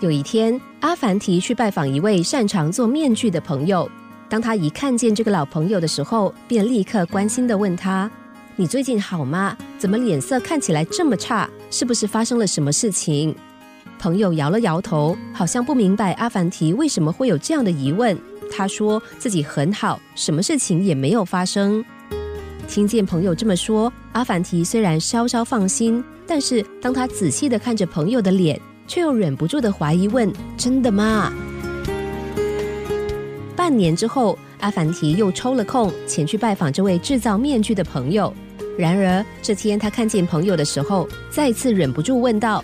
[0.00, 3.90] 有一天，阿凡提去拜访一位擅长做面具的朋友。
[4.28, 8.10] 当他一看见这个老朋友的时候，便立刻关心的问他
[8.56, 9.56] ：“你最近好吗？
[9.78, 11.48] 怎么脸色看起来这么差？
[11.70, 13.34] 是不是发生了什么事情？”
[13.98, 18.14] 朋友摇了摇头，好像不明白阿凡提为什么会有这样的疑问。
[18.52, 21.82] 他说自己很好，什么事情也没有发生。
[22.68, 28.60] 听见朋友这么说，阿凡提虽然稍稍放心，但是当他仔细的看着朋友的脸。
[28.86, 31.32] 却又忍不住的怀疑问：“真的吗？”
[33.56, 38.32] 半年之后，阿凡提又抽了空前去拜访这位制造面具的朋友。
[38.78, 42.62] 然而这天他看见朋友的时候，再次忍不住问道：“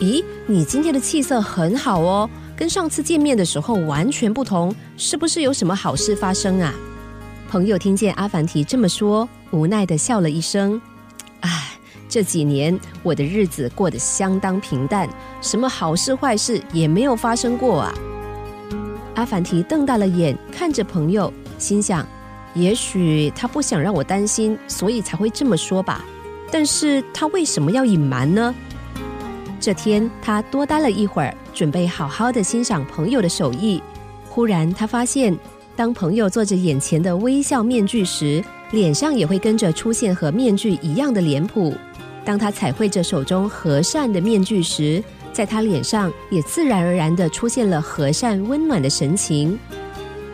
[0.00, 6.74] 咦，你今天的气色很好哦，跟上次见面的时候完全不同，是不是有什么好事发生啊？”
[7.48, 10.80] 朋友听见阿凡提这么说，无奈的笑了一声。
[12.12, 15.08] 这几年我的日子过得相当平淡，
[15.40, 17.94] 什么好事坏事也没有发生过啊！
[19.14, 22.06] 阿凡提瞪大了眼看着朋友，心想：
[22.52, 26.04] 也许他不想让我担心，所以才会这么说吧。
[26.50, 28.54] 但是他为什么要隐瞒呢？
[29.58, 33.82] 这天他多待了一会儿，准备好好的欣赏朋友的手艺。
[34.28, 35.34] 忽然他发现，
[35.74, 41.74] 当朋友做着眼前的微笑面具时，脸上也会跟着出现和面具一样的脸谱。
[42.24, 49.58] 当他彩绘着手中和善的面具时，在他脸上也自然而然的出现了和善温暖的神情。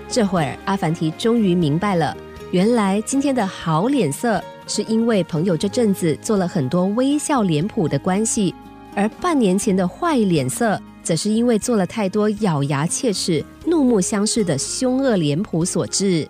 [0.09, 2.17] 这会儿，阿凡提终于明白了，
[2.51, 8.55] 原来今天的好脸色是因为朋友这阵子做了很多微笑脸谱的关系，
[8.95, 16.29] 而半年前的坏脸色，则是因为做了太多咬牙切齿、怒目相视的凶恶脸谱所致。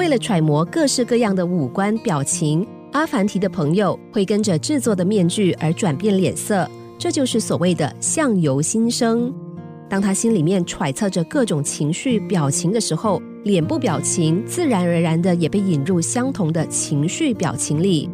[0.00, 6.66] 为了揣摩各式各样的五官表情，阿凡提的朋友会跟着制作的面具而转变脸色，
[6.98, 9.30] 这就是所谓的相由心生。
[9.90, 18.08] 当他心里面揣测着各种情绪表情的时候，脸部表情自然而然的也被引入相同的情绪表情里。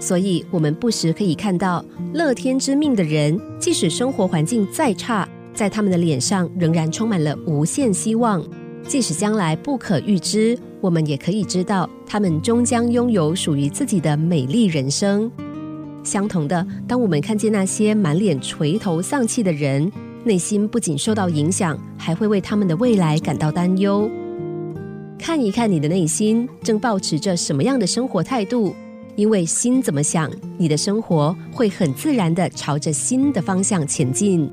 [0.00, 8.44] 所以，我们不时可以看到乐天之命的人，即使生活环境再差，在他们的脸上仍然充满了无限希望。
[8.88, 15.30] 即使将来不可预知，我们也可以知道，他们终将拥有属于自己的美丽人生。
[16.02, 19.90] 相同的，当我们看见那些满脸垂头丧气的人，
[20.24, 24.10] 内心不仅受到影响，还会为他们的未来感到担忧。
[25.16, 28.74] 看一看你的内心正保持着什么样的生活态度，
[29.14, 30.28] 因为心怎么想，
[30.58, 34.50] 你的生活会很自然的朝着新的方向前进。